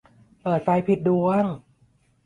[0.41, 1.45] เปิดไฟผิดดวง